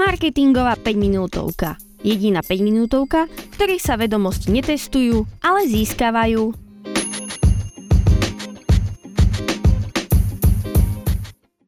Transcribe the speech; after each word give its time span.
Marketingová 0.00 0.80
5 0.80 0.96
minútovka. 0.96 1.76
Jediná 2.00 2.40
5 2.40 2.64
minútovka, 2.64 3.28
v 3.28 3.52
ktorej 3.52 3.84
sa 3.84 4.00
vedomosti 4.00 4.48
netestujú, 4.48 5.28
ale 5.44 5.68
získavajú. 5.68 6.56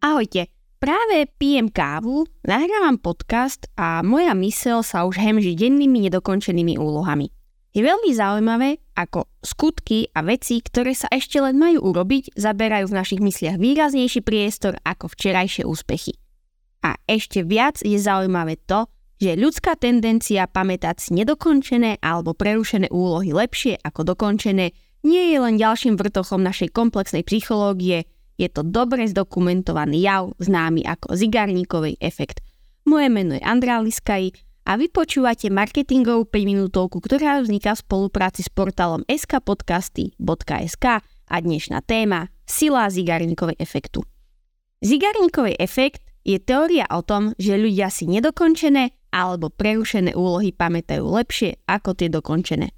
Ahojte, 0.01 0.49
práve 0.81 1.29
pijem 1.37 1.69
kávu, 1.69 2.25
nahrávam 2.49 2.97
podcast 2.97 3.69
a 3.77 4.01
moja 4.01 4.33
mysel 4.41 4.81
sa 4.81 5.05
už 5.05 5.21
hemží 5.21 5.53
dennými 5.53 6.09
nedokončenými 6.09 6.81
úlohami. 6.81 7.29
Je 7.77 7.85
veľmi 7.85 8.17
zaujímavé, 8.17 8.81
ako 8.97 9.29
skutky 9.45 10.09
a 10.17 10.25
veci, 10.25 10.65
ktoré 10.65 10.97
sa 10.97 11.13
ešte 11.13 11.37
len 11.37 11.61
majú 11.61 11.85
urobiť, 11.85 12.33
zaberajú 12.41 12.89
v 12.89 12.97
našich 12.97 13.21
mysliach 13.21 13.61
výraznejší 13.61 14.25
priestor 14.25 14.81
ako 14.89 15.13
včerajšie 15.13 15.69
úspechy. 15.69 16.22
A 16.83 16.99
ešte 17.07 17.47
viac 17.47 17.79
je 17.83 17.95
zaujímavé 17.95 18.59
to, 18.67 18.91
že 19.23 19.39
ľudská 19.39 19.79
tendencia 19.79 20.51
pamätať 20.51 20.99
si 20.99 21.11
nedokončené 21.15 22.03
alebo 22.03 22.35
prerušené 22.35 22.91
úlohy 22.91 23.31
lepšie 23.31 23.79
ako 23.87 24.03
dokončené 24.15 24.75
nie 25.07 25.25
je 25.35 25.39
len 25.39 25.59
ďalším 25.59 25.95
vrtochom 25.99 26.43
našej 26.43 26.75
komplexnej 26.75 27.23
psychológie, 27.27 28.07
je 28.39 28.49
to 28.51 28.67
dobre 28.67 29.07
zdokumentovaný 29.07 30.03
jav 30.03 30.35
známy 30.43 30.83
ako 30.83 31.15
zigarníkový 31.15 31.99
efekt. 32.03 32.43
Moje 32.83 33.07
meno 33.15 33.39
je 33.39 33.43
Andrá 33.47 33.79
Liskaj 33.79 34.35
a 34.67 34.79
vy 34.79 34.91
počúvate 34.91 35.51
marketingovú 35.51 36.27
5 36.27 36.51
minútovku, 36.51 36.99
ktorá 37.03 37.43
vzniká 37.43 37.79
v 37.79 37.83
spolupráci 37.83 38.47
s 38.47 38.51
portálom 38.51 39.07
skpodcasty.sk 39.07 40.87
a 41.03 41.37
dnešná 41.39 41.83
téma 41.87 42.31
Sila 42.47 42.91
zigarníkovej 42.91 43.59
efektu. 43.59 44.03
Zigarníkový 44.83 45.59
efekt 45.63 46.03
je 46.23 46.39
teória 46.39 46.87
o 46.91 47.03
tom, 47.03 47.35
že 47.39 47.59
ľudia 47.59 47.91
si 47.91 48.07
nedokončené 48.07 48.95
alebo 49.13 49.53
prerušené 49.53 50.17
úlohy 50.17 50.55
pamätajú 50.55 51.05
lepšie 51.05 51.67
ako 51.69 51.99
tie 51.99 52.09
dokončené. 52.09 52.73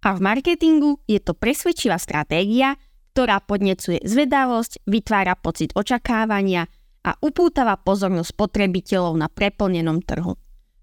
A 0.00 0.16
v 0.16 0.20
marketingu 0.20 1.02
je 1.04 1.20
to 1.20 1.36
presvedčivá 1.36 2.00
stratégia, 2.00 2.78
ktorá 3.12 3.42
podnecuje 3.44 4.00
zvedavosť, 4.00 4.86
vytvára 4.88 5.36
pocit 5.36 5.74
očakávania 5.76 6.64
a 7.04 7.10
upútava 7.20 7.76
pozornosť 7.80 8.32
spotrebiteľov 8.32 9.14
na 9.18 9.28
preplnenom 9.28 10.00
trhu. 10.04 10.36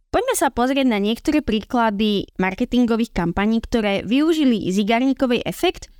Poďme 0.07 0.35
sa 0.39 0.49
pozrieť 0.49 0.87
na 0.87 0.97
niektoré 1.01 1.43
príklady 1.43 2.29
marketingových 2.39 3.11
kampaní, 3.11 3.61
ktoré 3.61 4.01
využili 4.07 4.69
zigarníkový 4.71 5.43
efekt. 5.45 5.91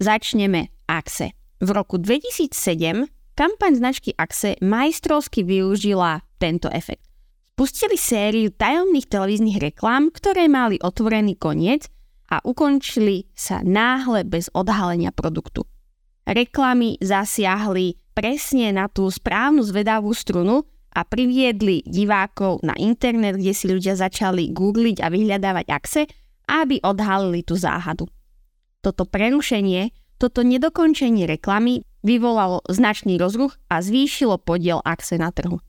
Začneme 0.00 0.72
Axe. 0.88 1.36
V 1.60 1.68
roku 1.76 2.00
2007 2.00 3.19
kampaň 3.40 3.72
značky 3.80 4.12
Axe 4.20 4.60
majstrovsky 4.60 5.40
využila 5.40 6.20
tento 6.36 6.68
efekt. 6.68 7.08
Spustili 7.56 7.96
sériu 7.96 8.52
tajomných 8.52 9.08
televíznych 9.08 9.56
reklám, 9.60 10.12
ktoré 10.12 10.44
mali 10.48 10.76
otvorený 10.80 11.40
koniec 11.40 11.88
a 12.28 12.44
ukončili 12.44 13.28
sa 13.32 13.64
náhle 13.64 14.28
bez 14.28 14.52
odhalenia 14.52 15.12
produktu. 15.12 15.64
Reklamy 16.28 17.00
zasiahli 17.00 18.00
presne 18.12 18.76
na 18.76 18.88
tú 18.92 19.08
správnu 19.08 19.64
zvedavú 19.64 20.12
strunu 20.12 20.64
a 20.92 21.04
priviedli 21.04 21.84
divákov 21.84 22.60
na 22.64 22.76
internet, 22.76 23.40
kde 23.40 23.52
si 23.56 23.68
ľudia 23.68 23.96
začali 23.96 24.52
googliť 24.52 25.00
a 25.00 25.08
vyhľadávať 25.08 25.66
axe, 25.68 26.02
aby 26.48 26.80
odhalili 26.80 27.44
tú 27.44 27.56
záhadu. 27.60 28.04
Toto 28.80 29.04
prerušenie, 29.04 29.92
toto 30.16 30.40
nedokončenie 30.44 31.28
reklamy 31.28 31.84
vyvolalo 32.00 32.64
značný 32.68 33.16
rozruch 33.20 33.56
a 33.68 33.80
zvýšilo 33.84 34.40
podiel 34.40 34.80
axe 34.84 35.16
na 35.20 35.32
trhu. 35.32 35.60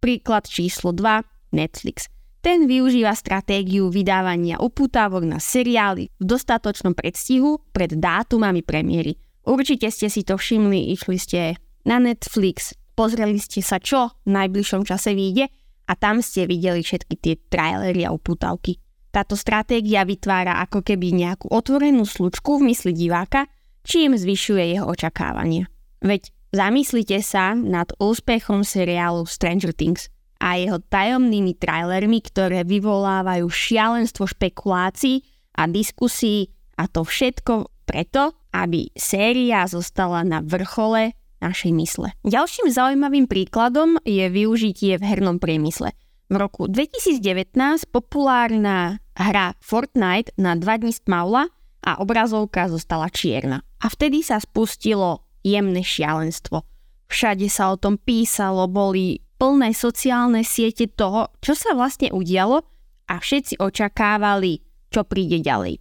Príklad 0.00 0.48
číslo 0.48 0.92
2. 0.92 1.24
Netflix. 1.56 2.08
Ten 2.44 2.70
využíva 2.70 3.10
stratégiu 3.18 3.90
vydávania 3.90 4.62
uputávok 4.62 5.26
na 5.26 5.42
seriály 5.42 6.14
v 6.14 6.24
dostatočnom 6.24 6.94
predstihu 6.94 7.58
pred 7.74 7.98
dátumami 7.98 8.62
premiéry. 8.62 9.18
Určite 9.42 9.90
ste 9.90 10.06
si 10.06 10.22
to 10.22 10.38
všimli, 10.38 10.94
išli 10.94 11.18
ste 11.18 11.58
na 11.82 11.98
Netflix, 11.98 12.74
pozreli 12.94 13.42
ste 13.42 13.62
sa, 13.66 13.82
čo 13.82 14.14
v 14.22 14.30
najbližšom 14.30 14.86
čase 14.86 15.14
vyjde 15.14 15.50
a 15.86 15.92
tam 15.98 16.22
ste 16.22 16.46
videli 16.46 16.82
všetky 16.86 17.14
tie 17.18 17.34
trailery 17.50 18.06
a 18.06 18.14
uputavky. 18.14 18.78
Táto 19.10 19.32
stratégia 19.32 20.04
vytvára 20.04 20.60
ako 20.66 20.84
keby 20.84 21.14
nejakú 21.14 21.48
otvorenú 21.48 22.04
slučku 22.04 22.60
v 22.60 22.74
mysli 22.74 22.92
diváka, 22.92 23.48
čím 23.86 24.18
zvyšuje 24.18 24.74
jeho 24.74 24.90
očakávanie. 24.90 25.70
Veď 26.02 26.34
zamyslite 26.50 27.22
sa 27.22 27.54
nad 27.54 27.94
úspechom 28.02 28.66
seriálu 28.66 29.24
Stranger 29.24 29.70
Things 29.70 30.10
a 30.42 30.58
jeho 30.60 30.82
tajomnými 30.82 31.56
trailermi, 31.56 32.20
ktoré 32.20 32.66
vyvolávajú 32.66 33.46
šialenstvo 33.48 34.28
špekulácií 34.28 35.24
a 35.56 35.64
diskusí 35.70 36.52
a 36.76 36.90
to 36.90 37.06
všetko 37.06 37.72
preto, 37.88 38.36
aby 38.52 38.92
séria 38.92 39.64
zostala 39.64 40.26
na 40.26 40.42
vrchole 40.44 41.16
našej 41.40 41.72
mysle. 41.72 42.08
Ďalším 42.26 42.68
zaujímavým 42.68 43.30
príkladom 43.30 44.00
je 44.02 44.26
využitie 44.28 44.98
v 44.98 45.06
hernom 45.06 45.38
priemysle. 45.38 45.94
V 46.26 46.34
roku 46.34 46.66
2019 46.66 47.54
populárna 47.94 48.98
hra 49.14 49.54
Fortnite 49.62 50.34
na 50.34 50.58
2 50.58 50.82
dní 50.82 50.92
stmavla 50.92 51.46
a 51.86 52.02
obrazovka 52.02 52.66
zostala 52.66 53.06
čierna. 53.14 53.62
A 53.86 53.90
vtedy 53.94 54.26
sa 54.26 54.42
spustilo 54.42 55.22
jemné 55.46 55.86
šialenstvo. 55.86 56.66
Všade 57.06 57.46
sa 57.46 57.70
o 57.70 57.78
tom 57.78 58.02
písalo, 58.02 58.66
boli 58.66 59.22
plné 59.38 59.70
sociálne 59.78 60.42
siete 60.42 60.90
toho, 60.90 61.30
čo 61.38 61.54
sa 61.54 61.70
vlastne 61.78 62.10
udialo 62.10 62.66
a 63.06 63.14
všetci 63.22 63.62
očakávali, 63.62 64.58
čo 64.90 65.06
príde 65.06 65.38
ďalej. 65.38 65.78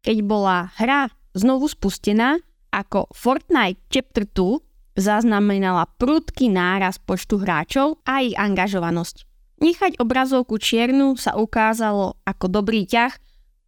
Keď 0.00 0.16
bola 0.24 0.72
hra 0.80 1.12
znovu 1.36 1.68
spustená, 1.68 2.40
ako 2.72 3.12
Fortnite 3.12 3.84
Chapter 3.92 4.24
2 4.24 4.96
zaznamenala 4.96 5.92
prudký 6.00 6.48
náraz 6.48 6.96
počtu 6.96 7.36
hráčov 7.36 8.00
a 8.08 8.24
ich 8.24 8.32
angažovanosť. 8.32 9.28
Nechať 9.60 10.00
obrazovku 10.00 10.56
čiernu 10.56 11.20
sa 11.20 11.36
ukázalo 11.36 12.16
ako 12.24 12.48
dobrý 12.48 12.88
ťah, 12.88 13.12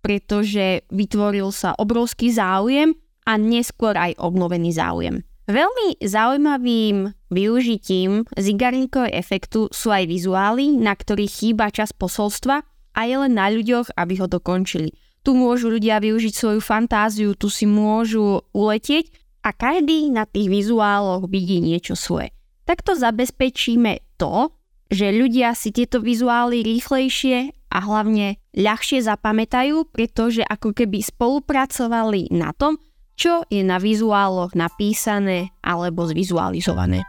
pretože 0.00 0.88
vytvoril 0.88 1.52
sa 1.52 1.76
obrovský 1.76 2.32
záujem 2.32 2.96
a 3.28 3.36
neskôr 3.36 3.92
aj 3.92 4.16
obnovený 4.16 4.72
záujem. 4.72 5.20
Veľmi 5.48 6.00
zaujímavým 6.00 7.12
využitím 7.32 8.24
zigarníkového 8.36 9.12
efektu 9.12 9.68
sú 9.72 9.92
aj 9.92 10.04
vizuály, 10.08 10.76
na 10.76 10.92
ktorých 10.96 11.32
chýba 11.32 11.72
čas 11.72 11.92
posolstva 11.92 12.64
a 12.96 13.00
je 13.04 13.16
len 13.16 13.32
na 13.36 13.52
ľuďoch, 13.52 13.96
aby 13.96 14.20
ho 14.20 14.26
dokončili. 14.28 14.92
Tu 15.24 15.36
môžu 15.36 15.72
ľudia 15.72 16.00
využiť 16.00 16.32
svoju 16.32 16.60
fantáziu, 16.60 17.32
tu 17.36 17.52
si 17.52 17.68
môžu 17.68 18.44
uletieť 18.52 19.12
a 19.44 19.52
každý 19.56 20.08
na 20.12 20.24
tých 20.28 20.48
vizuáloch 20.48 21.28
vidí 21.28 21.60
niečo 21.60 21.96
svoje. 21.96 22.32
Takto 22.68 22.92
zabezpečíme 22.92 24.20
to, 24.20 24.52
že 24.88 25.12
ľudia 25.12 25.52
si 25.56 25.72
tieto 25.72 26.00
vizuály 26.00 26.64
rýchlejšie 26.64 27.56
a 27.72 27.78
hlavne 27.84 28.40
ľahšie 28.56 29.04
zapamätajú, 29.04 29.92
pretože 29.92 30.44
ako 30.44 30.72
keby 30.72 31.04
spolupracovali 31.04 32.32
na 32.32 32.56
tom, 32.56 32.80
čo 33.18 33.42
je 33.50 33.66
na 33.66 33.82
vizuáloch 33.82 34.54
napísané 34.54 35.50
alebo 35.58 36.06
zvizualizované. 36.06 37.02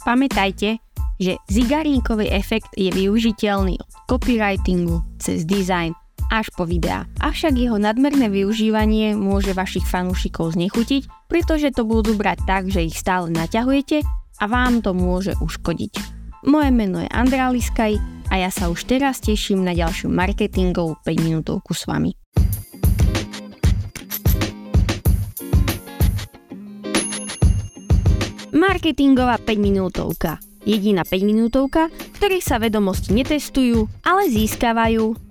Pamätajte, 0.00 0.80
že 1.20 1.36
zigarínkový 1.52 2.32
efekt 2.32 2.72
je 2.72 2.88
využiteľný 2.88 3.76
od 3.76 3.90
copywritingu 4.08 5.04
cez 5.20 5.44
design 5.44 5.92
až 6.32 6.48
po 6.56 6.64
videá. 6.64 7.04
Avšak 7.20 7.52
jeho 7.60 7.76
nadmerné 7.76 8.32
využívanie 8.32 9.12
môže 9.12 9.52
vašich 9.52 9.84
fanúšikov 9.84 10.56
znechutiť, 10.56 11.28
pretože 11.28 11.76
to 11.76 11.84
budú 11.84 12.16
brať 12.16 12.38
tak, 12.48 12.64
že 12.72 12.88
ich 12.88 12.96
stále 12.96 13.28
naťahujete 13.28 14.00
a 14.40 14.44
vám 14.48 14.80
to 14.80 14.96
môže 14.96 15.36
uškodiť. 15.36 15.92
Moje 16.48 16.72
meno 16.72 17.04
je 17.04 17.10
Andrá 17.12 17.52
Liskaj 17.52 18.00
a 18.32 18.34
ja 18.40 18.48
sa 18.48 18.72
už 18.72 18.88
teraz 18.88 19.20
teším 19.20 19.60
na 19.60 19.76
ďalšiu 19.76 20.08
marketingovú 20.08 20.96
5 21.04 21.26
minútovku 21.28 21.76
s 21.76 21.84
vami. 21.84 22.19
Marketingová 28.60 29.40
5 29.40 29.56
minútovka. 29.56 30.36
Jediná 30.68 31.00
5 31.08 31.24
minútovka, 31.24 31.88
v 31.88 32.12
ktorej 32.20 32.44
sa 32.44 32.60
vedomosti 32.60 33.16
netestujú, 33.16 33.88
ale 34.04 34.28
získavajú 34.28 35.29